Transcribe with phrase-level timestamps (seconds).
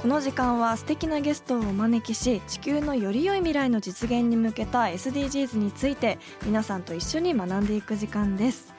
[0.00, 8.72] この時間は素敵なゲストをお招きし地球のより良い未来の実現に向けた SDGs について皆さんと一緒に学んでいく時間です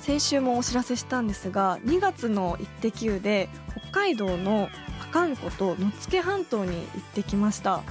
[0.00, 3.50] 先週もお知らせしたんですが2月の「イッテ Q!」で
[3.90, 4.70] 北海道の
[5.02, 7.82] 阿寒湖と野付半島に行ってきました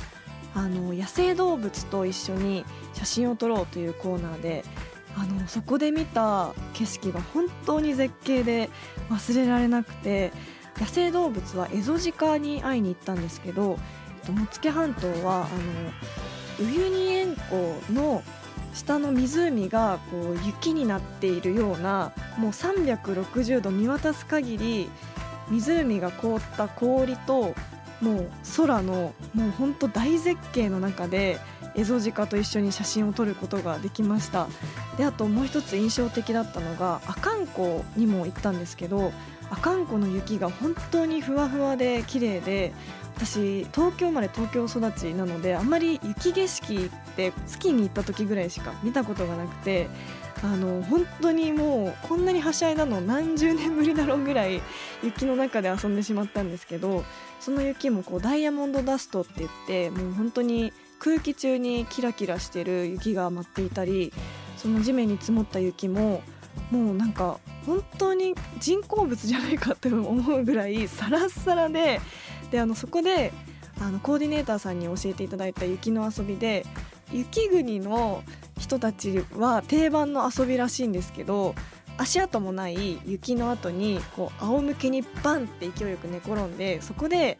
[0.56, 4.66] あの野生動物と一緒に写真を撮ろうというコーナーで
[5.16, 8.72] あのそこで見た景色が本当に絶景で
[9.12, 10.32] 忘れられなくて
[10.80, 13.78] 野生動物はエゾジカに会いに行ったんですけど
[14.28, 18.24] 野付半島はあのウユニ塩湖の
[18.74, 24.90] 下の湖がこう雪になっているようなもう360度見渡す限り
[25.50, 27.54] 湖が凍った氷と
[28.02, 31.40] もう空のもう本当大絶景の中で
[31.76, 34.48] エゾジカと一緒に写真を撮ることができました。
[34.98, 39.12] であともう一つ印象的だったのが阿寒湖にも行ったんですけど
[39.54, 42.74] 阿寒湖の雪が本当にふわふわで綺麗で
[43.16, 49.88] 私東京生まれ東京育ちなのであんまり雪景色ってスキーに行った時ぐらいしか見たことがなくて
[50.42, 54.60] あの本当にもうこんなにはしゃいだの何十年ぶりだろうぐらい
[55.04, 57.06] 雪の中で遊んでしまったんですけど
[57.40, 64.12] その雪もこうダイヤモンドダストって言ってもう本当に空気中にキラキラしてる雪が舞っていたり
[64.58, 66.24] その地面に積もった雪も
[66.72, 72.02] もうなんか本当に人工物じゃないかって思うぐらいサラッサラで
[72.52, 73.32] であのそこで
[73.80, 76.66] あのコーディネーターさんに教えていただいた雪の遊びで
[77.12, 78.24] 雪国の
[78.60, 81.56] 人たちは定番の遊びらしいんですけど
[81.98, 87.38] 足跡もない雪の後にこう仰向けにバンって勢いよく寝転んでそこで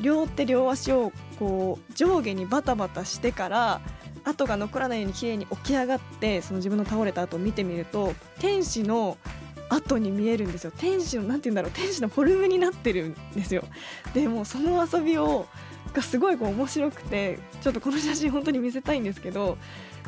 [0.00, 3.80] 両手両足をこう上下にバタバタしてから
[4.24, 9.16] 跡が残らないように綺麗に起き上がってその自分の倒れた後を見てみると天使の
[9.68, 10.72] 後に見えるんですよ。
[10.76, 11.70] 天使のなんて言うんだろう。
[11.70, 13.64] 天使のフォルムになってるんですよ。
[14.12, 15.46] でもその遊びを
[15.92, 19.58] がすごいこう面白くてちょっとこの写真本当に見せたいんですけど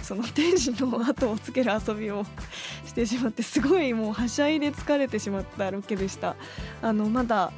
[0.03, 2.25] その天使の後をつける遊びを
[2.87, 6.37] してしまってすごいもうはしゃいで疲れてしまったロケでした。
[6.83, 7.53] あのまだ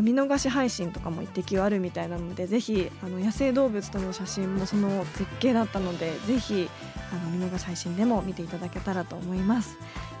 [0.00, 6.70] 見逃し配信とかも一滴あるみたいなのでぜひあの野生動物との写真もその絶景だったのでぜひ
[7.12, 9.76] あの見逃し配信でも見ていただけたらと思います。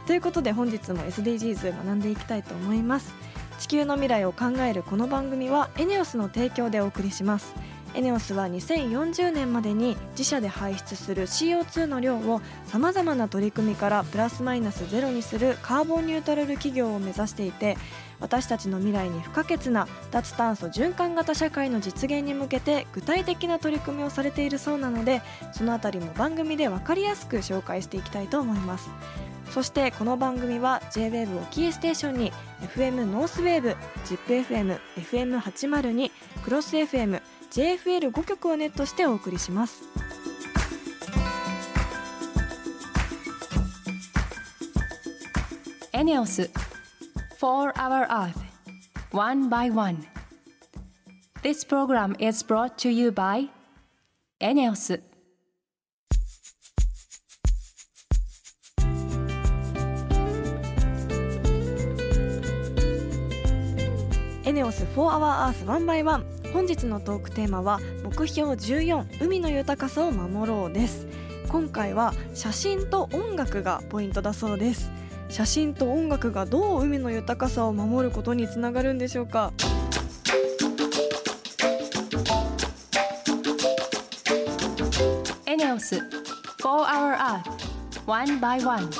[0.06, 3.14] ということで本日も SDGs 学んでいきたいと思います。
[3.58, 7.54] 地球の未来を考えるこの番組はエネオスの提供でお送りします。
[7.94, 17.76] エネオスは2040年までに自社で排出する CO2 の量をさまざまな取り組みからプラスマイナスゼロにするカーボンニュートラル企業を目指していて
[18.20, 28.90] 私たちの未来に不可欠な脱炭素循環型社会の実現に向けて具体的な取り組みをされているそうなのでそのあたりも番組で分かりやすく紹介していきたいと思います。
[29.50, 32.32] そしてこの番組は JWAVE をキーステーションに
[32.74, 36.10] FM ノースウェーブ ZIPFM、FM802、
[36.42, 39.82] クロス FM、JFL5 曲をネットしてお送りします。
[45.92, 46.50] エネオス
[47.42, 48.40] 4 Hour Earth
[49.10, 50.06] One by One
[51.42, 53.48] This program is brought to you by
[54.38, 55.02] エネオス
[64.44, 71.08] エネオス4 Hour Earth 1 by 1本日のトークテーマは目標14海の豊かさを守ろうです
[71.48, 74.91] 今回は写真と音楽がポイントだそうです
[75.32, 79.50] 写真と音楽がどう海の豊かさを守ることにつながるんでしょうか？
[85.46, 86.02] エネオス4
[86.62, 87.42] Hour Earth
[88.06, 88.90] One by One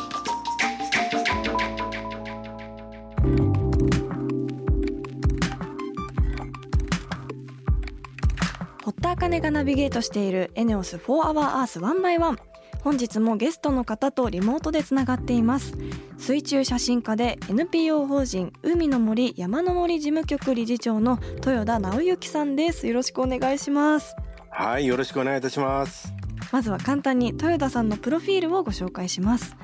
[8.82, 12.51] 堀田茜がナビゲートしているエネオス4 Hour Earth 1 by 1
[12.82, 15.74] 本日もゲストの方とリモートでつながっています。
[16.18, 22.88] 水中写真家で NPO 法人海の森山の森事務局理事長の豊田直之さんです。
[22.88, 24.16] よろしくお願いします。
[24.50, 26.12] はい、よろしくお願いいたします。
[26.50, 29.56] まずは簡単に豊田さんのプロフィールをご紹介します。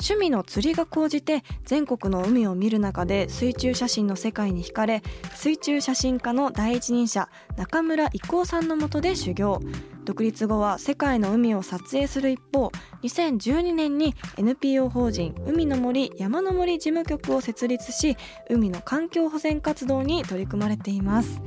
[0.00, 5.02] 趣味の釣りが高じて全国の海を見る中で水中写真の世界に惹かれ
[5.34, 9.60] 水中写真家の第一人者中村郁夫さんのもとで修行
[10.04, 12.70] 独立後は世界の海を撮影する一方
[13.02, 18.16] 2012年に NPO 法人海の森山の森事務局を設立し
[18.50, 21.40] 海の環境保全活動に取り組まれています。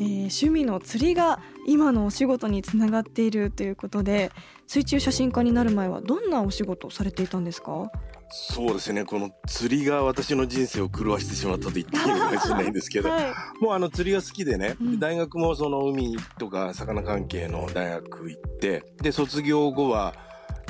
[0.00, 4.30] ー、趣味の釣りが今のお仕事につながっているということで
[4.68, 7.90] 水中写真家になる前はどんなお仕事されていたんですか？
[8.30, 9.04] そうですね。
[9.04, 20.14] この釣りが私の人生を狂わしてしまったと言っていいのかもしれないんですけど、はい、もうあの釣りが好きでね、うん、大学もその海とか魚関係の大学行ってで卒業後は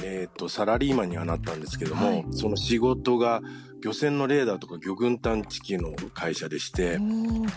[0.02, 3.40] えっ、ー、とサラリーマンにはなったんですけども、はい、その仕事が
[3.80, 6.98] 漁船のレーダーとか魚群探知機の会社でして、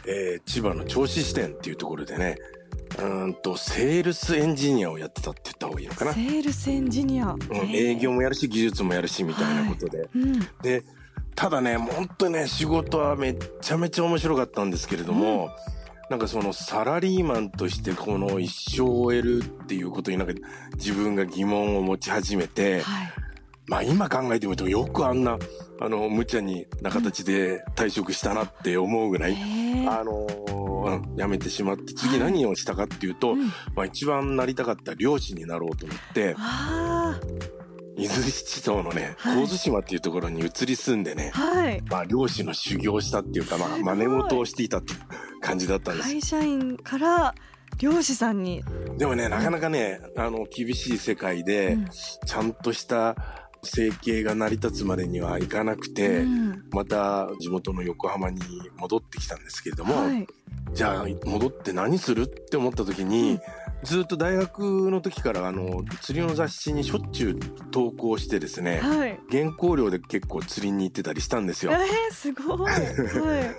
[0.07, 2.38] えー、千葉の銚子支店っていうところでね、
[3.00, 6.14] うんと、セールスエンジニアをやってたって言った方がいいのかな。
[6.14, 7.32] セールスエンジニア。
[7.32, 7.40] うん、
[7.70, 10.00] 営業もやるし、技術もやるし、みたいなことで。
[10.00, 10.84] はいうん、で、
[11.36, 15.50] ただね、本当ね、仕事はめちゃめちゃ面白かったんですけれども、うん、
[16.10, 20.34] なんかそのサラリーマンとしてこの一生を終えるっていうことになんか
[20.76, 23.14] 自分が疑問を持ち始めて、はい
[23.68, 25.38] まあ今考えてみるとよくあんな、
[25.83, 29.36] あの、無茶にな形で退職したなって思うぐらい、
[29.89, 33.36] あのー、辞めてしまって、次何をしたかっていうと、
[33.75, 36.36] まあ一番なりたかった漁師になろうと思って、
[37.98, 45.00] 伊豆七島のね、神津島っていうところに移り住んでね、はい、まあ漁師の修行したっていうか、まあ真似事をしていたっていう
[45.42, 46.10] 感じだったんです。
[46.10, 47.33] 会社員から
[47.80, 48.63] 漁師さんに。
[49.00, 51.80] でもね、なかなかね、あの、厳しい世界で、
[52.28, 53.16] ちゃんとした
[53.63, 58.42] 生計が成り立つまでにはいかなくて、うん、また地元の横浜に
[58.78, 60.28] 戻ってきたんですけれども、はい、
[60.74, 63.40] じゃあ戻って何するって思った時に、うん、
[63.84, 71.72] ずっと大学の時からあの釣りの雑誌にしょっちゅう投稿してですね、はい、原稿料で結構釣りに行ってたりしたんですよ。
[71.74, 72.81] えー、すごい、はい、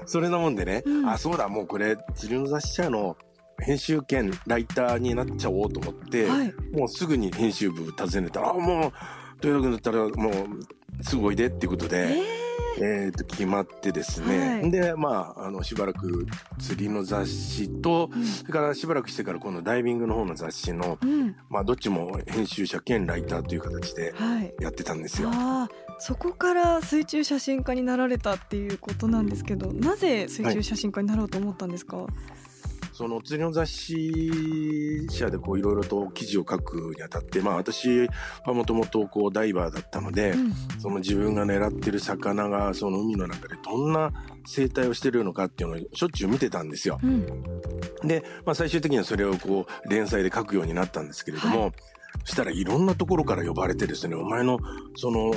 [0.06, 3.16] それなもんでね、うん、あそうだもうこれ釣りの雑誌社の
[3.62, 8.93] 編集兼ライターになっちゃおうと思って、はい、もうすぐに編集部訪ねたら、あ、もう、
[9.42, 10.30] 豊田君だったらも
[11.00, 12.16] うすぐおいでっていうことで、
[12.78, 16.26] えー、えー、と決まってですね、はい、でまああのしばらく
[16.60, 24.14] 釣りの雑誌と、うん、それからしばらくしてから今度ダイビングの方の雑誌の、うん、まあどっちも編集者兼ライターという形で
[24.60, 25.30] やってたんですよ。
[25.30, 32.41] はい、そこから水中写真家になられたっていうことなんですけどなぜ水中写真家になろうと思ったんですか、はい
[32.92, 38.06] その釣りの雑誌社でこういろいろと記事を書くにあたって、まあ私
[38.44, 44.12] はもともとこうダイバーだったので、うん、その自分が狙ってる魚がその海の中でどんな
[44.46, 47.00] 生態をしてるのかっていうのをしょっちゅう見てたんですよ。
[47.02, 47.26] うん、
[48.06, 51.72] で、まあ最終的にはそれをこう連載で書くようになったんですけれども、はい。
[51.72, 51.91] そ
[52.24, 54.58] したらいろんなところから呼ばれてですね、お前の
[54.96, 55.32] その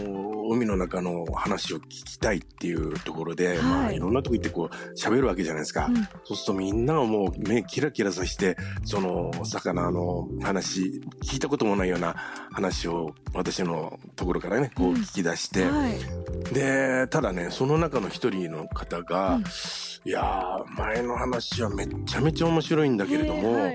[0.50, 5.88] 海の中の話を聞きたいっていうところで、はい、まあいろんなとこ行ってこう喋るわけじゃないですか。
[5.88, 12.16] うん、そうするとみんながもう目キラキラさして、その魚の話、聞いたこともないような
[12.52, 23.74] 話を私のところからね、こう聞き出して、うんはい、で、ただね、その中の一人の方が、うん、いやー、前の話はめちゃめちゃ面白いんだけれども、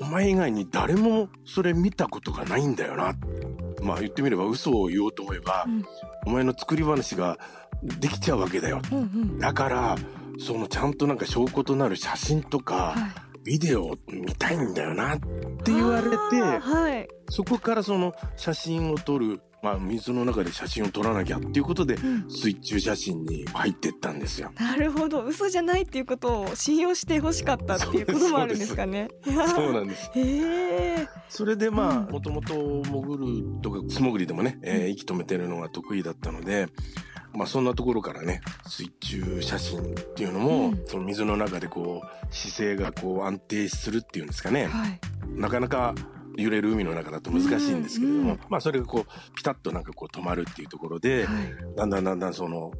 [0.00, 3.14] お前以外に誰もそれ見たことがないんだよな。
[3.82, 5.84] まあ言ってみれば嘘を言おうと思えば、うん、
[6.26, 7.38] お前の作り話が
[7.82, 8.80] できちゃうわけだよ。
[8.92, 9.96] うんうん、だから、
[10.38, 12.94] そのちゃんとなんか証拠となる写真とか、は
[13.44, 24.52] い、ビデオを見たいんだよなって言われて、はい、そこからその写真を撮るまあ、水の中で写真を撮らなきゃっていうことで、うん、水中写真に入ってったんですよ。
[24.60, 29.08] なるほど嘘じゃないっていうことを信用してほしかったっていうこともあるんですかね。
[29.24, 30.08] そうなんです。
[30.14, 31.08] へえ。
[31.28, 32.54] それでまあもともと
[32.84, 36.68] 潜るとか素潜りでもね、えー、息止めてるのが得意だったので。
[37.34, 45.94] まあそんなところからね水中写真っていうのも、うん、その水の中でこう姿勢がこう安定するっていうんですかね、はい、なかなか
[46.36, 52.72] 揺れる海の中だと難しいんですけれども、うんうん、まあそれがこうピタッとなんかこう止まるっていうところで、はい、だんだんだんだんその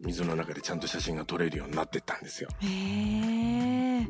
[0.00, 2.48] 水の中でちゃんと写真が撮れるようになってったんですよ。
[2.60, 4.06] へえ。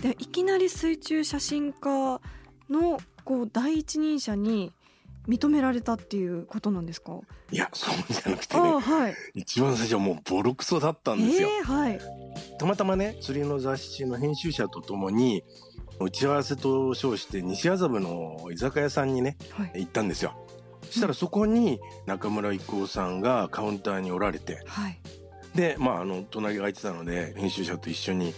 [0.00, 2.20] でいきなり水中写真家
[2.70, 4.72] のこう第一人者に
[5.26, 7.18] 認められたっていうことなんですか？
[7.50, 11.48] いやそうじゃなくてね、はい、一番最初はもうボロクソだったんですよ。
[11.64, 12.00] はい、
[12.58, 15.42] たまたまね釣りの雑誌の編集者とともに
[16.00, 20.34] 打ち合わせと称して西麻布の居酒屋さんにね、はい、行ったんですよ。
[20.82, 24.98] そしたらそこに中村郁夫さんがカウンターにおられて、はい、
[25.54, 28.32] で、まあ、あの、隣が空いてたので、編集者と一緒に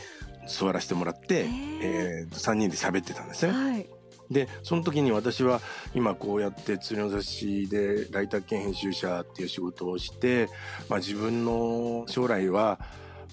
[0.49, 1.47] 座らせてもらって、
[1.83, 3.53] えー、3人で喋ってたんですね。
[3.53, 3.89] はい、
[4.31, 5.61] でその時に私は
[5.95, 10.49] 今こうやって釣りの雑誌でライター兼編集者っていう仕事をして、
[10.89, 12.81] まあ、自分の将来は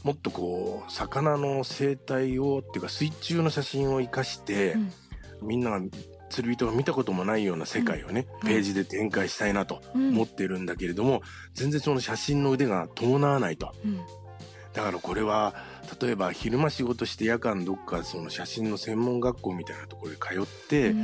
[0.07, 4.91] もっとこう魚の生態をっていうか水中の写真を生かして、うん、
[5.41, 5.81] みんなが
[6.29, 11.21] 釣り人が見たこともないような世界をね、うん、ページで展開したいなと思ってるんだけれども、うん、
[11.55, 13.73] 全然その写真の腕が伴わないと。
[14.73, 15.55] だからこれは
[16.01, 20.95] 例えば昼間仕事して夜間どっかその写真の専門学校みたいなところに通って、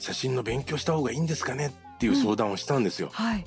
[0.00, 3.10] 写真の勉強した方がいいんですかねっていう相談をしたんですよ。
[3.12, 3.44] はい、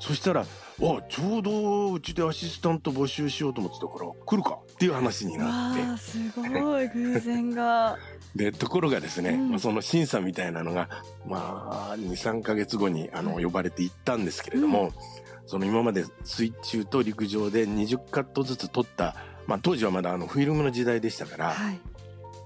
[0.00, 0.44] そしたら
[0.80, 6.02] あちょうどうちでアシスタント募集しようと思ってたから来るかっていう話になって。
[6.02, 7.96] すごい偶然が。
[8.34, 10.88] でところがですね、うん、その審査みたいなのが
[11.24, 14.90] まあ23か月後にあの呼ばれて行ったんですけれども、うん、
[15.46, 19.14] その今まで水中と陸上で20カットずつ撮った、
[19.46, 21.80] まあ、当時はまだあのフィルムの時代でしたから、はい、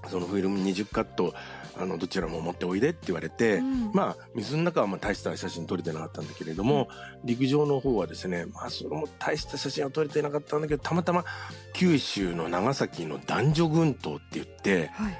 [0.07, 1.33] そのフィルム20カット
[1.79, 6.89] あのどちらも持っておいでって言われて、うん、まあ水の中はまあ大した写真撮れてなかったんだけれども、
[7.21, 11.23] うん、陸上の方はですねまあそれも大した写真は撮れてなかったんだけどたまたま
[11.73, 15.17] 九州の長崎の男女群島って言って、はい、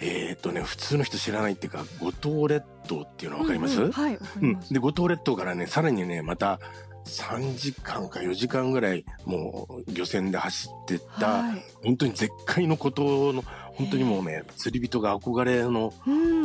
[0.00, 6.60] えっとね普通の人知らないっていうか五島列島っていうの分かります、うんうん、はい、うん、で五島列島からねさらにねまた
[7.06, 13.42] 3時間か4時間ぐらいもう漁船で走ってった、はい、本当に絶海の孤島の
[13.74, 15.92] 本当にもうね釣り人が憧れの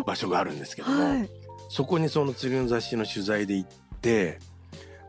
[0.06, 1.30] 場所があるんですけども、はい、
[1.70, 3.70] そこにその釣りの雑誌の取材で行っ
[4.02, 4.40] て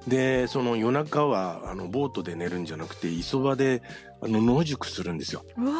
[0.08, 3.82] でその夜中はあのボートで寝るんじゃなくて磯場で
[4.20, 5.44] あの野宿するんですよ。
[5.58, 5.72] わ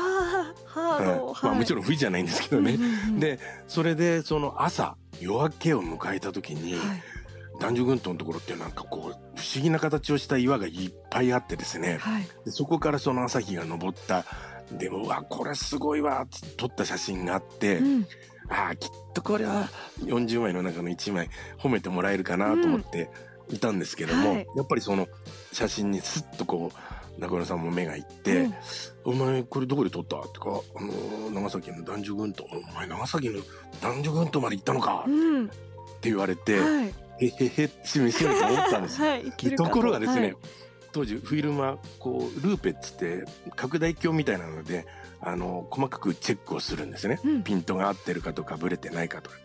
[0.67, 2.79] ハード、うん、まあ、もちろん冬じゃないんですけどね。
[3.19, 7.03] でそれでその朝夜明けを迎えた時に、はい
[7.61, 14.25] 男女群島のところってなんかこう不思議な形をした岩がいっぱいあってですね、はい、でそこからその朝日が昇った。
[14.79, 18.07] でもわこれすごいわって撮った写真があって、うん、
[18.49, 19.69] ああきっとこれは
[20.01, 21.29] 40枚の中の1枚
[21.59, 23.11] 褒めてもらえるかなと思って
[23.51, 25.09] いたんですけども、うんはい、やっぱりその
[25.53, 28.49] 写真にスッとこう中村さんも目がいって
[29.05, 33.41] 「うん、お前これどこで撮った?」とか、あのー、長崎の男女群島お前長崎の
[33.83, 39.01] 男女群島まで行ったのか?」って言われて、はいへへへってしめしめと思ったんです。
[39.01, 40.37] はい、ところがですね、はい、
[40.93, 43.25] 当時フィルムはこうルーペっつって
[43.57, 44.87] 拡大鏡みたいなので
[45.21, 49.37] あの細かくチェックをするんですね、うん、ピントが合ってるかとかブレてないかとか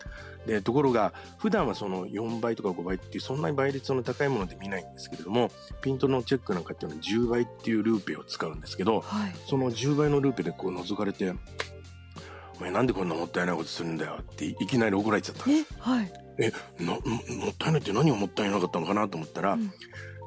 [0.46, 5.50] でところが普段はその4倍とか5倍っていうそんなに倍率の高いもので見ないんですけれども
[5.82, 11.32] ピントのチェックなんかっていうのは10倍っていうルーペを使うんですけど、はい、その10倍のルーペでこう覗かれて
[12.58, 15.74] 「お前なんでこんなもったいないことするんだよ」っていきなり怒られちゃったんです。
[15.78, 16.98] はいえなも
[17.50, 19.72] ったいないって何がもったいなかったのかなと思ったら、うん、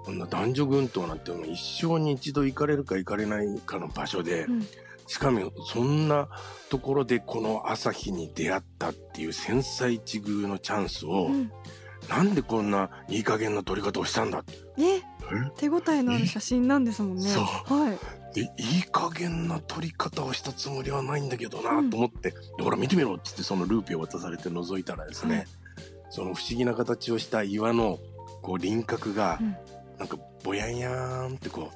[0.03, 4.67] こんな男女群島なんて一生に一度行かれるか行かれないかの場所で、うん、
[5.07, 6.27] しかもそんな
[6.69, 11.51] ところでこの朝日に出会ったっていう繊細一遇のチャンスを、うん、
[12.09, 14.43] なんでこんないい加減な撮り方をしたんだ
[14.77, 15.01] え？
[15.55, 17.29] 手応えのある写真なんですもんね。
[17.29, 25.47] そう、はい、でいい加減な撮り方をしたつもりはないんだけどなと思って、うん、ほら見てみろっつってそのルーペを渡されて覗いたらですね、はい
[26.11, 27.97] その不思議な形をした岩の
[28.43, 29.39] こう輪郭が、
[29.97, 31.71] なんかぼやんやーんってこ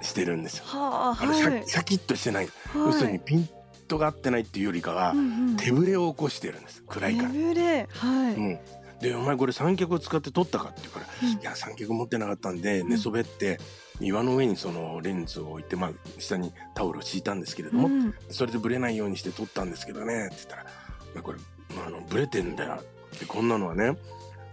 [0.00, 0.64] うしてるんですよ。
[0.66, 3.48] はあ、あのシャ,、はい、シャキッとしてない、はい、要するにピン
[3.88, 5.22] トが合ってないっていうよりかは、うんう
[5.52, 6.82] ん、手ぶれを起こしてるんです。
[6.86, 7.30] 暗いから。
[7.30, 7.88] 手ぶれ。
[7.90, 8.58] はい、うん。
[9.00, 13.58] で、お前これ三脚を使って撮ったかって言うから、うん、いや、三脚持ってなかったんで、寝そべって、
[14.00, 21.38] 岩の上にそのレンズを置いて、まあ、下にタオルを敷いたんですけれども、うん、それでブレないようにして撮ったんですけどね、って言ったら、これ、
[21.86, 22.82] あの、ブレてんだよ
[23.20, 23.96] でこんなのはね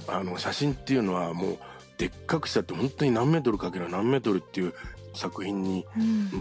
[0.07, 1.57] あの写真っていうのはもう
[1.97, 4.73] でっかくしたって本当に何メートルかける何メートルっていう
[5.13, 5.85] 作品に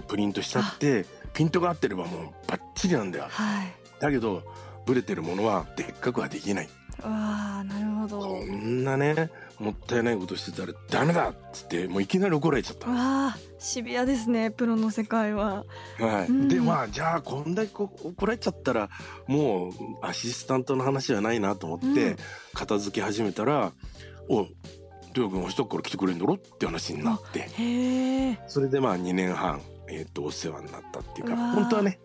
[0.07, 4.43] プリントしちゃって、うん、ピントが合ってればもうバッチリなんだよ、はい、だけど
[4.85, 6.69] ブレてるものはでっかくはできない
[7.03, 8.21] わあなるほど。
[8.21, 12.89] こんなねもったいないことしてたらダメだっつってもういきなり怒られちゃった。
[12.89, 12.95] わ
[13.29, 15.65] あシビアですねプロの世界は。
[15.99, 18.89] はい、うん、でまあじゃあこんだけ怒られちゃったら
[19.27, 19.73] もう
[20.03, 22.17] アシスタントの話はないなと思って
[22.55, 23.73] 片付け始めたら、
[24.29, 24.47] うん、お
[25.15, 27.49] りょう君明日から来てくれんだろって話になって。
[28.49, 31.99] それでまあ2年半、えー、とお世話になったっていうか本当はね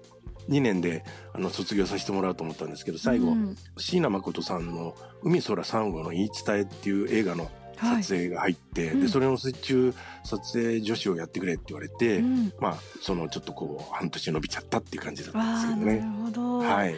[0.50, 9.94] 2年であの卒業させてもらおうと思ったんですけど最後、うん、椎名誠さんの「海空サンゴの言い伝え」っていう映画の撮影が入って、はい、でそれの水中
[10.24, 16.00] 撮影助手をやってくれって言われて、うん、まあそのちょっとこう半年伸びちゃったっていう感じだったんですけどね。
[16.00, 16.96] なるほど、はい。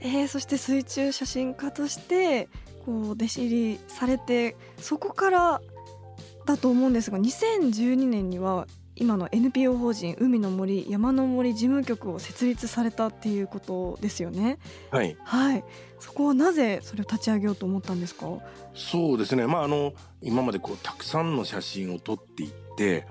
[0.00, 2.48] えー、そして水中写真家として
[2.84, 5.60] こう弟子入りされてそこから
[6.44, 14.58] だと思うんですが2012年には今の NPO 法人海の森山の森事務局を設立されたっていうことですよね。
[14.90, 15.64] はい、はい、
[15.98, 18.26] そこはなぜそれを立ち上げようと思ったんですか？
[18.74, 23.06] そうですね、まあ、あの今までこうたくさんの写真を撮っていって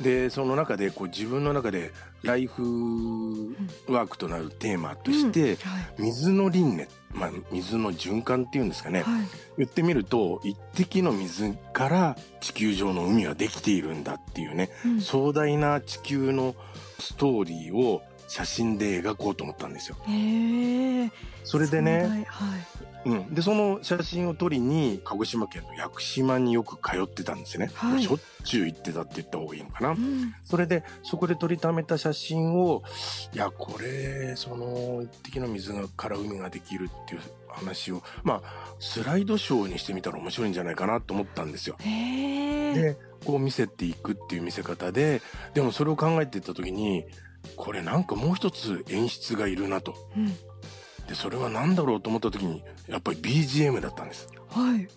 [0.00, 1.92] でその中でこう自分の中で
[2.26, 3.54] ライフ
[3.88, 5.58] ワークとなるテーマとして、
[5.98, 9.26] 水の輪廻、まあ、水の循環っていうんですかね、はい、
[9.58, 16.54] 言ってみると一滴の水から地球上の海はできているんだっていうね、うん、壮大な地球の
[16.98, 19.96] ストーリーを写真で描こうと思ったんですよ。
[21.44, 32.82] それでね、はい、うん、でその写真を撮りに鹿児島県の屋久島によく通ってたんですね、はい、しょっちゅう行ってたって言った方がいいのかな、うん、それでそこで撮りためた写真を
[33.32, 41.76] いやこれその一滴の水がから海ができるっていう話をまあスライドショーにしてみたら面白いんじゃないかなと思ったんですよ。
[41.78, 45.22] でこう見せていくっていう見せ方で
[45.54, 47.06] でもそれを考えていった時に
[47.56, 49.94] これなんかもう一つ演出がいるなと。
[50.16, 50.28] うん、
[51.06, 54.28] でそれは何だろうと思った時にやっぱり BGM だったんです。
[54.50, 54.88] はい、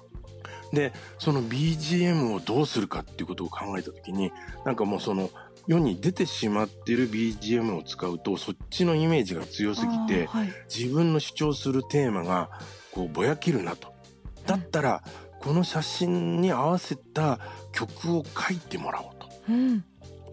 [0.74, 4.32] でその BGM をどうするかっていうことを考えた時に
[4.66, 5.30] なんかもうその
[5.68, 12.50] 世に出てしまっている BGM を使うとそっちのイメージが強すぎて、はい、自分の主張するテーマが
[12.92, 13.94] こうぼやけるなと。
[14.46, 15.04] だったら、
[15.40, 17.40] この写真に合わせた
[17.72, 19.30] 曲を書いてもらおうと。
[19.48, 19.86] うん、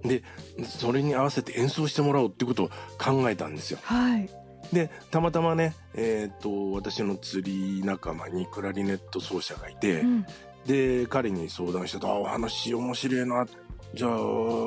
[0.09, 0.23] で
[0.65, 3.79] それに合わせて演奏してもらおうってことを考えたんですよ。
[3.83, 4.29] はい、
[4.73, 10.27] でたまたまね、えーと、私の釣り仲間にクラリネット奏者がいて、うん、
[10.67, 13.47] で彼に相談して「あお話面白いな」
[13.95, 14.11] じゃあ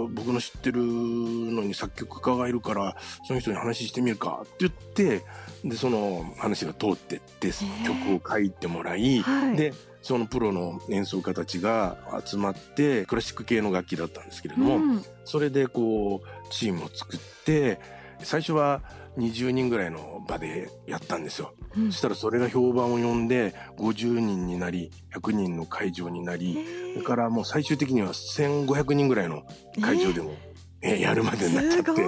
[0.09, 2.95] 僕の知ってるのに作曲家がいるから
[3.27, 4.41] その人に話してみるか。
[4.43, 5.23] って言って
[5.63, 7.51] でその話が通ってって
[7.85, 17.79] 曲を書いてもらい、はい、でそのプロの演奏家たちが集まってクラシック系の楽器だったんですけれども、うん、それでこうチームを作って
[18.19, 18.81] 最初は
[19.17, 26.57] 20人ぐらいの場でやったんですよ、うん、そしたらそれが評判を呼んで50人になり100人の会場になり
[26.93, 29.43] それからもう最終的には1500人ぐらいの
[29.81, 30.33] 会場でも、
[30.81, 32.01] えー、やるまでになっちゃって。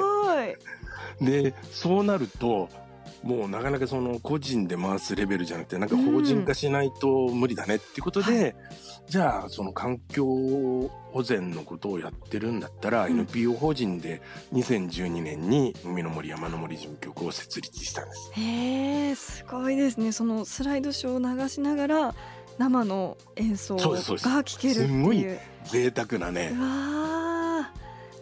[1.21, 2.67] でそうなると
[3.23, 8.55] もうなかなかその個人で回すレベルじゃなくてなんか法人化しないと無理だねっていうことで、
[9.03, 14.21] うん、じゃあその環境保全のことをやってるんだったら、うん、NPO 法人で
[14.53, 18.31] 2012年に海の森山の森事務局を設立したんです。
[18.33, 20.11] へえすごいですね。
[20.11, 22.15] そのスライドショーを流しながら
[22.57, 24.87] 生の演奏が聴けるっていう。
[24.87, 25.25] すごい
[25.65, 26.51] 贅沢なね。
[26.55, 27.71] うわ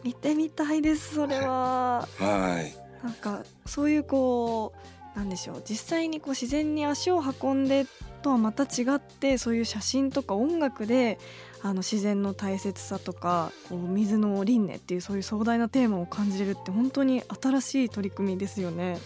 [0.04, 2.08] 見てみたいですそれは。
[2.18, 4.74] はいなんかそういうこ
[5.16, 7.86] うなんでしょう実際にこう自然に足を運んで
[8.22, 11.18] とはまた違ってそういう写真とか音楽で
[11.62, 18.98] あの自然の大切さとかこう水の輪廻っていうそういう壮大なテーマを感じれるって本当に新しい取り組みですよね。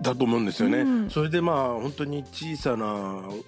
[0.00, 0.78] だと思うんですよね。
[0.78, 2.86] うん、それでまあ本当に小さな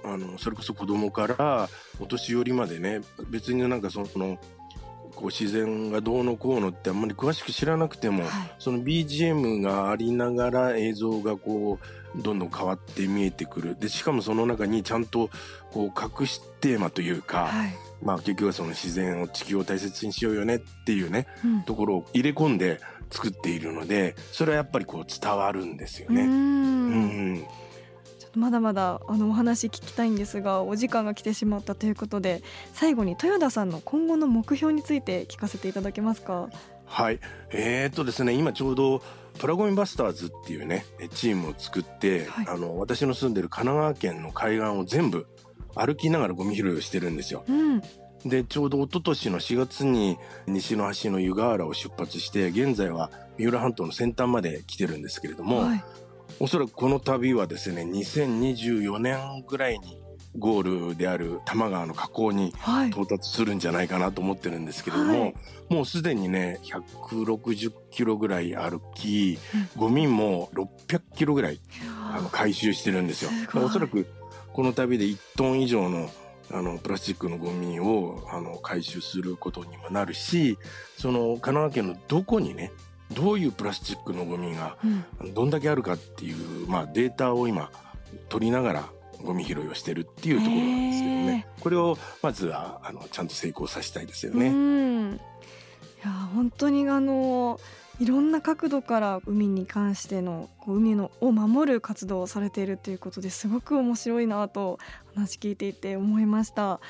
[0.05, 1.69] あのそれこそ子供から
[2.01, 4.39] お年寄りまでね別になんかその
[5.19, 11.81] こう自然がどうのこうのってあんまり詳しく知らなくても、はい、その BGM がありながら映像がこ
[12.15, 13.77] うどんどん変わって見えてくる。
[13.79, 15.29] でしかもその中にちゃんと
[15.73, 26.23] こう隠しテーマというか、はい、まあ結局はその自然を地球を大切にしようよねっていうね、うん、ところを入れ込んで作っているのでそれはやっぱりこう伝わるんですよね。
[26.23, 27.45] うん
[28.35, 36.49] まだまだあのお話聞きたいんですがお時間が来てしまったということで最後に豊田さんの今後の目標について聞かせていただけますか？
[36.87, 37.21] はい。
[37.51, 39.03] えー、っとですね今ちょうど
[39.39, 45.27] プラゴミバスターズっていうねチームを作って、はい、あの私の住んでる神奈川県の海岸を全部
[45.75, 47.45] 歩きながらゴミ拾いをしてるんですよ。
[47.49, 47.83] うん。
[48.25, 55.85] でちょうど一昨年の4月に西の端の湯河原を出発して現在は三浦半島の先端まで来てるんですけれども、はい、
[56.41, 59.99] おそらくこの旅はですね2024年ぐらいに
[60.37, 62.53] ゴールである多摩川の河口に
[62.91, 65.35] 到達するんじゃないかなと思ってるんですけれども、はい、
[65.69, 69.39] もうすでにね160キロぐらい歩き、
[69.77, 71.61] うん、ゴミも600キロぐらい
[72.13, 73.31] あの回収してるんですよ。
[73.55, 74.07] おそらく
[74.53, 76.11] この旅で1トン以上の
[76.51, 80.59] あのプラスチックのゴミをあの回収することにもなるし
[80.97, 82.73] その神奈川県のどこにね
[83.13, 84.77] どういうプラスチックのゴミが
[85.35, 87.71] どんだけあるかっていう、まあ、データを今
[88.29, 88.89] 取りながら
[89.23, 91.47] ゴミ拾いをしてるっていうところなんですけどね。
[91.61, 94.49] これをまずはあのちゃんと成功させたいですよね。
[94.49, 97.59] いや本当にあの
[97.99, 104.79] いろんな角度から海に関しての海のを守る活動をされているということですごく面白いなと
[105.17, 106.81] 話聞いていて思いました。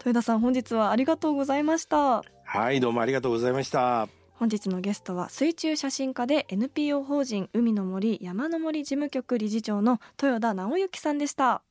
[0.00, 2.22] 豊田さん本日はありがとうございました。
[2.44, 11.62] はいどうもありがとうございました本日のゲストは水中写真家で NPO 法人海の森山の森事務局理事長の豊田直之さんでした。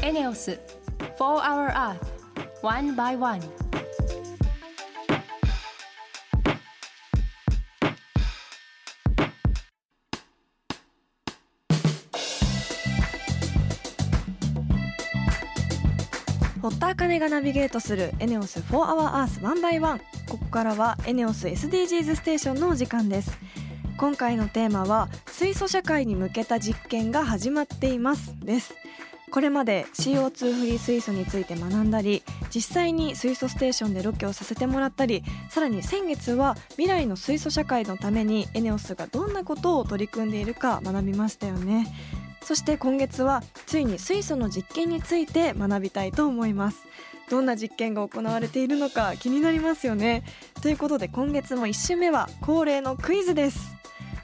[0.00, 0.60] エネオス
[1.18, 1.98] 4 Hour Earth
[2.62, 3.40] One by One.
[16.66, 23.38] 堀田茜がナビゲートするエネオス4 Hour Earth One by One ここからはエネオス SDGs ステーションのお時間です。
[23.96, 28.74] 今回のテーマは水素社会に向けた実験が始まっていますです。
[29.30, 41.86] これまで CO2 フリー水素について学んだり実際に水素ステーションでロケをさせてもらったりさらに先月は未来の水素社会のためにエネオスがどんなことを取り組んでいるか学びましたよね。
[42.46, 46.86] そして今月はついに水素の実験について学びたいと思います。
[47.28, 50.22] どんな実験が行われているのか気になりますよね。
[50.62, 53.74] ということで今月も1週目は恒例のクイズです。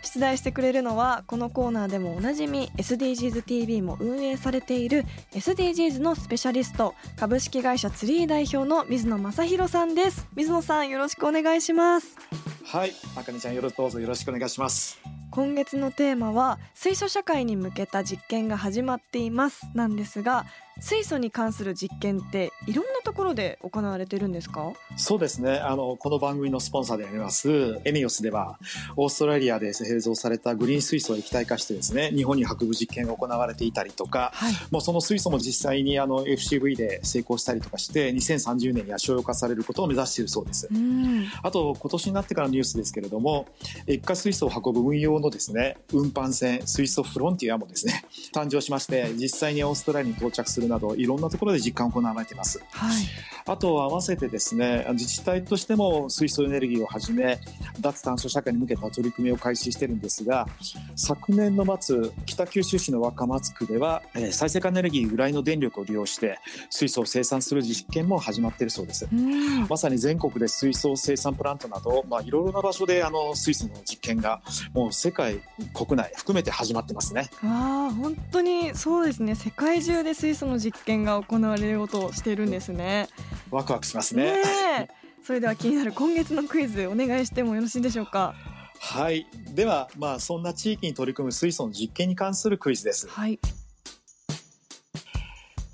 [0.05, 10.29] 出題してくれるのはこのコーナーでもおなじみ SDGsTV も運営されている SDGs のスペシャリスト株式会社ツリー代表の水野正弘さんです。
[10.37, 12.17] 水野さんよろしくお願いします。
[12.65, 15.22] はい、あかねちゃんよろどうぞよろしくお願いします。
[15.33, 20.45] 今月のテーマは水素社会に向けた実験が始まっていますなんですが
[20.81, 24.73] 水素に関する実験っていろんなところで行われてるんですか？
[24.97, 25.59] そうですね。
[25.59, 28.59] あのこの番組のスポンサーでありますエネオスでは
[28.97, 40.69] オーストラリアで製造されたグリーン水素を液体化してですね、日本に運ぶ実験が行われていたりとか、はいもうその水素も実際にあの FCV で成功したりとかして2030年には商用化されることを目指しているそうです。
[40.73, 43.47] うんあと今年になってからのニュースですけれども
[43.87, 48.05] 液化水素を運ぶ運用のですね運搬船水素フロンティアもですね
[48.35, 52.61] 誕生しまして実際にオーストラリアに到着するなどいろんなところで実感行われています。
[52.71, 53.03] はい。
[53.45, 57.41] あと合わせてですね自治体としても水素エネルギーをはじめ
[57.81, 60.47] 脱炭素社会に向けた取り組みを開始してるんですが
[60.95, 66.37] 昨年の末北九州市の若松区では、えー再生可能エネルギー由来の電力を利用して
[66.69, 69.07] 水素を生産する実験も始まっているそうです。
[69.13, 69.69] うん。
[69.69, 74.43] まさに全国で水素生産プラントなど、まあ、いろいろな場所であの水素の実験が
[74.75, 75.41] もう世界
[75.75, 77.31] 国内含めて始まってますね。
[77.43, 83.09] ああ本当にそうですね世界中で水素の実験が行われようとしているんですね
[83.51, 84.33] ワクワクしますね。
[84.33, 84.43] ね
[84.81, 84.89] え
[85.25, 88.35] それでは気になる今月のクイズお願いしてもよろしいでしょうか？
[88.81, 89.27] はい。
[89.55, 93.09] では、まあ、そんな地域に取り組む水素の実験に関するクイズです。
[93.09, 93.39] はい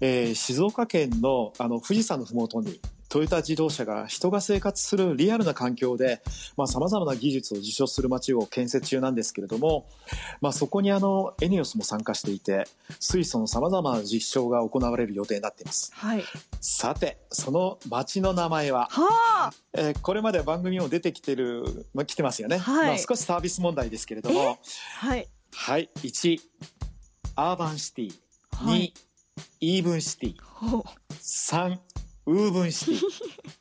[0.01, 6.21] えー静岡県のあの富士山のふもとにトヨタ自動車が人が生活するリアルな環境で
[6.67, 9.87] さまざ、まな技術を実証する街を建設中なんですけれども、
[10.41, 12.67] まあ、そこにあのエネオスも参加していて
[13.01, 15.91] 水素のさまざまな実証が行われる予定になっています。
[15.95, 16.25] はい。
[16.61, 19.53] さてその街の名前は、はあ。
[19.73, 22.87] えーこれまで番組にも出てきてる、まあ、来てますよね、はい。
[22.89, 24.59] まあ、少しサービス問題ですけれども。
[24.97, 25.29] はい。
[25.53, 26.39] はい1
[27.37, 28.13] アーバンシティ。
[28.53, 28.95] 2、はい。
[29.61, 30.35] イーブンシティ。
[30.43, 30.83] ほう。
[31.13, 31.77] 3
[32.29, 33.01] ウーブンシ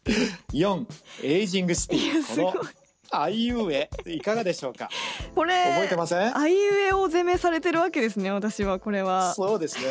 [0.03, 0.29] ティ。
[0.67, 0.85] 4
[1.23, 2.35] エイジングシティ。
[2.35, 2.61] この
[3.09, 4.89] あいうえいかがでしょうか？
[5.33, 6.37] これ覚えてません？
[6.37, 6.57] あいう
[6.89, 9.33] え攻めされてるわけですね私はこれは。
[9.33, 9.83] そうですね、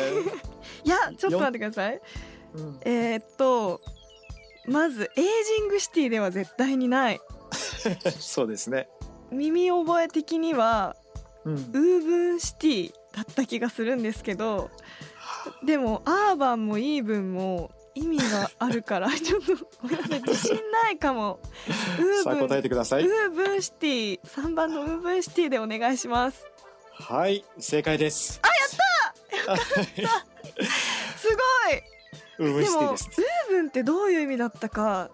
[0.85, 1.99] いやちょっと待ってください。
[2.53, 3.81] うん、えー、っと
[4.67, 5.29] まずエイジ
[5.65, 7.19] ングシティでは絶対にない。
[8.19, 8.87] そうですね、
[9.31, 10.95] 耳覚え的には
[11.45, 14.69] うん、ウーブンシティだった気がするんですけど
[15.63, 21.39] でもアーバンもイーブンも意味があるから ちょっとごめんなさい自信ないかも。
[22.19, 23.07] ウさあ答えてください。
[23.07, 26.45] ウーブンシティ3番のウーブンシティでお願いします。
[26.91, 28.39] はい正解です。
[28.43, 30.17] あやった
[31.17, 31.27] す
[32.39, 32.53] ごいウー！
[32.53, 33.21] ブンでもウーシティです。
[33.49, 35.09] ブンってどういう意味だったか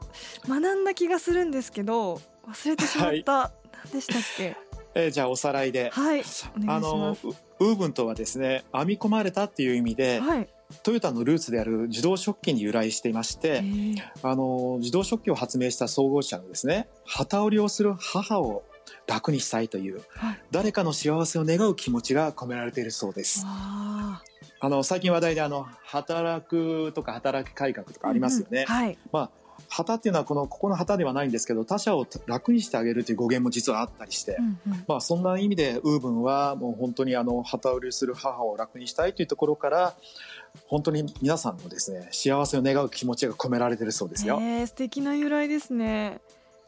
[0.48, 3.52] 学んだ気がするんですけど忘れてしまった、
[3.86, 4.56] 何でしたっけ？
[4.96, 7.26] えーじゃあおさらいで、はいお願いします。
[7.26, 10.48] のウウーブンとはですね編み込まれたっていう意味で、はい
[10.84, 13.95] トヨタのルーツである自動食器に由来していましえて、ー。
[14.23, 18.63] あの自動食器を発明した総合者のですね旗織りをする母を
[19.08, 20.41] 楽にしたいというはい。
[20.52, 23.43] 誰かの幸せを願う気持ちが込められているそうです。
[23.45, 24.21] あ。
[24.60, 28.65] あの最近話題であの働くとか働き改革とかーありますよね。
[28.67, 28.76] うん。
[28.76, 28.97] うんはい。
[29.12, 29.30] まあ
[29.69, 34.84] 旗っていうのはこのここの旗ではないんですけど他者を楽にしてあげるという語源も実はあったりして、うんうん。
[34.88, 39.95] まあそんな意味でウーブンはもう本当にあの旗織りする母を楽にしたいというところから
[40.68, 44.39] 本当に皆さんのですね幸せを願う気持ちが込められているそうですよ。
[44.42, 46.22] えー、素敵な由来ですね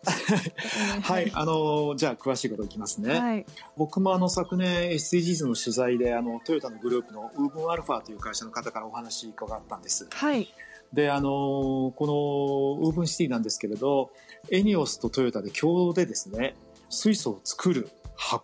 [1.01, 3.19] はい、あのじゃあ詳しいこといきますね。
[3.19, 3.45] はい、
[3.75, 10.07] 僕もあの昨年 SDGs の取材であのトヨタのグループのウーブンアルファという会社の方からお話伺ったんです。
[10.11, 10.47] はい。
[10.93, 14.11] であのこのウーブンシティなんですけれど
[14.51, 16.55] エニオスとトヨタで共同でですね
[16.89, 17.89] 水素を作る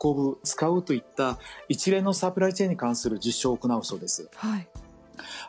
[0.02, 1.38] 運ぶ使うといった
[1.70, 4.30] 一連のサプライチェーンに関する実証を行うそうです。
[4.36, 4.68] はい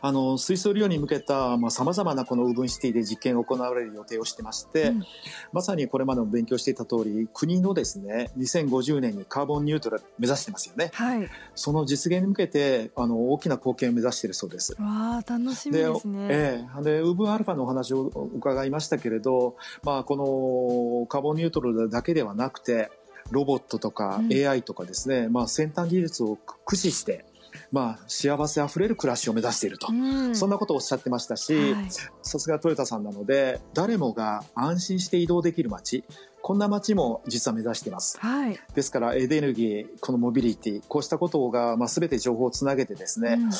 [0.00, 5.04] あの水素利用に向けたさまざ、まなこのウーブンシティで実験が行われる予定をしてまして、うん、
[5.52, 14.74] まさにこれまでも勉強していた通り国のですね2050年にカーボンニュートラル目指してますよね、はい、その実現に向けてあの大きな貢献を目指しているそうです。
[14.80, 16.28] わ楽しみですね。
[16.28, 22.90] で,、えー、でウーブンアルファのお話を伺いましたけれど、まあ、このカーボンニュートラルだけではなくて
[23.30, 27.24] ロボットとか AI とかですね、うん、まあ、先端技術を駆使して
[27.70, 31.74] まあ、幸せあふれる暮らしを目指していると、うん、そんなことをおっしゃってましたし、
[32.22, 36.04] さすがトヨタさんなので誰もが安心して移動できる街
[36.42, 43.50] こんな街も実は目指しています、はい、ですからエネルギーこのモビリティこうしたことが、まあ、全て情報をつなげてですね、うん、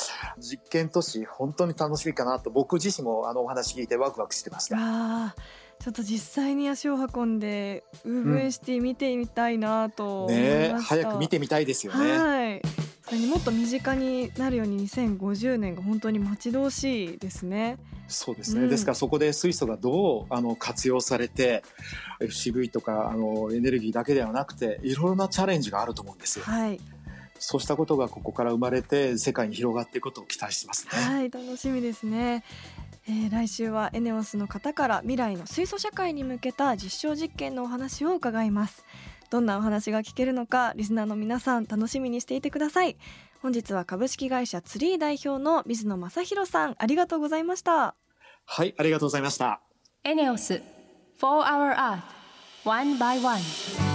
[0.41, 5.37] 実験都市本当に楽しみかなと僕自身もあのお話聞いてワクワクしてました。
[5.79, 12.19] ちょっと実際に足を運んでウーブンシティ見てみたいなと思いました、うんね、早く見てみたいですよね。
[12.19, 12.63] はい
[13.17, 17.79] にもっと身近になるように2050年が本当に待ち遠しいですね。
[18.09, 21.63] そうですね、うん、ですからそこで水素がどうあの活用されて
[22.21, 26.45] FCV とかあのエネルギーだけではなくていろいろなチャレンジがあると思うんですよ。
[26.45, 26.81] はい
[27.45, 30.93] そうしたことがここから生まれて世界に広がっていくことを期待してますね。
[30.93, 32.45] はい、楽しみですね。
[33.09, 38.85] えー、来週はエネオスの方から未来の水素社会に向けた実証実験のお話を伺います。
[39.33, 42.99] どんなお話が聞けるのかリスナーの皆さん楽しみにしていてください。
[43.41, 47.95] 本日は株式会社ツリー代表の水野正弘さんありがとうございました。
[48.45, 49.63] はいありがとうございました。
[50.05, 50.61] エネオス
[51.19, 52.03] 4 Hour Earth
[52.67, 53.92] One by One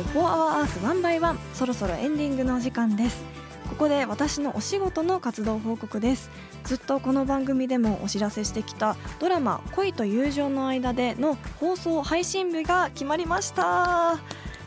[0.00, 3.22] ス4 Hour Earth 1 by 1そろそろエンディングのお時間です。
[3.68, 6.30] ここで私のお仕事の活動報告です。
[6.64, 14.18] ずっとこの番組でもお知らせしてきたドラマ恋と友情の間での放送配信日が決まりました。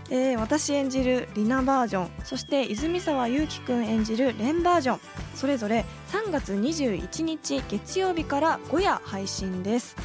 [0.10, 2.10] えー、私演じるリナバージョン。
[2.24, 5.00] そして泉沢祐希くん演じるレンバージョン。
[5.36, 9.96] それぞれ3月21日月曜日から5夜配信です。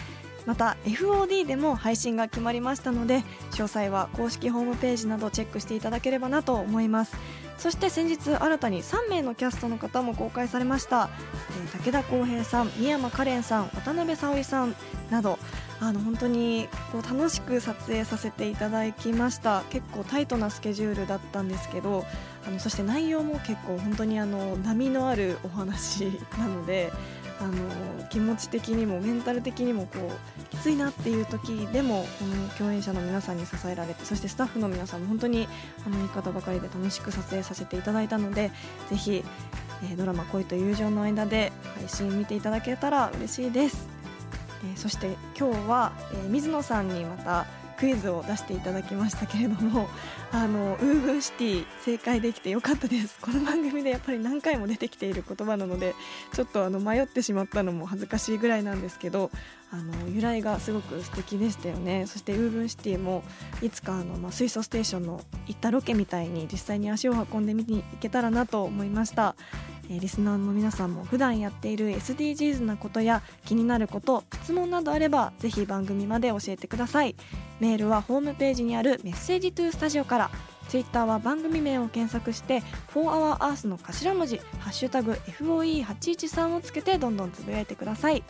[0.49, 7.15] また FOD でも配信が決まりましたので詳細は公式ホームページなどチェックしていただければなと思います。
[7.59, 11.11] そして先日新たに3名のキャストの方も公開されました、
[11.75, 14.77] えー、武田浩平さん三山カレンさん渡辺沙織さん
[15.11, 15.41] など
[15.81, 19.65] あの本当にこう楽しく撮影させていただきました。
[19.71, 22.05] 結構タイトなスケジュールだったんですけど
[22.47, 26.05] あのそして内容も結構本当にあの波のあるお話
[26.39, 26.91] なので
[27.41, 35.49] あの気持ち的にもメンタル的にもこうついなっていう時でもこの共演者の皆さんに支えられてそしてスタッフの皆さんも本当に
[35.87, 38.51] あの言い方ばかりで楽しく撮影させていただいたので
[38.91, 39.25] ぜひ、
[39.91, 43.89] え、ドラマ「恋と友情の間」で配信見ていただけたら嬉しいです、
[44.73, 47.47] え、そして今日は、え、水野さんにまた
[47.79, 49.89] クイズを出していただきましたけれども
[50.33, 53.19] あのウーブンシティ正解できてよかったです。
[53.23, 55.95] この番組でやっぱり何回も出てきている言葉なので
[56.35, 59.31] ちょっとあの迷ってしまったのも恥ずかしいぐらいなんですけど
[59.71, 62.07] あの由来がすごく素敵でしたよね。
[62.07, 63.23] そしてウーブンシティも
[63.63, 69.37] いつかあの、まあ、水素ステーションの行ったロケみたいに実際に足を運んで見に行けたらなと思いました。
[69.91, 77.17] えリスナーの皆さんも普段やっている SDGs なことや気になること質問などあればぜひ番組まで教えてください。
[77.61, 80.31] メールはホームページにあるメッセージトゥースタジオから。
[80.69, 88.23] ツイッターは番組名を検索して「4HourEarth」の頭文字「ハッシュタグ #FOE813」をつけてどんどんつぶやいてください。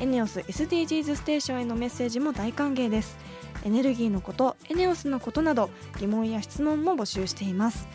[0.00, 3.18] エネオス SDGs ステーションへのメッセージも大歓迎です。
[3.64, 5.68] エネルギーのことエネオスのことなど
[5.98, 7.88] 疑問や質問も募集しています。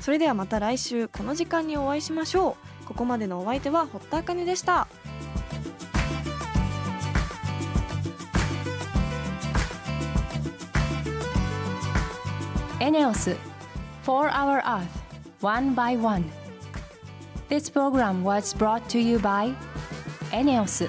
[0.00, 4.88] それではまた来週この時間にお会いしましょうここまでのお相手は堀田茜でした
[12.80, 13.36] エネオス
[14.04, 14.86] 4 Hour Earth
[15.42, 16.24] One by One
[17.50, 19.54] This program was brought to you by
[20.32, 20.88] エネオス